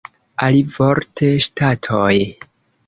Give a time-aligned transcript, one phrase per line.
[0.45, 2.13] Alivorte ŝtatoj.